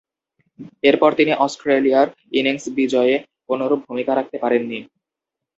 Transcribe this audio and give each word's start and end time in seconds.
এরপর 0.83 1.09
তিনি 1.19 1.31
অস্ট্রেলিয়ার 1.45 2.07
ইনিংস 2.31 2.65
বিজয়ে 2.77 3.15
কোনরূপ 3.49 3.79
ভূমিকা 3.87 4.11
রাখতে 4.15 4.37
পারেননি। 4.43 4.79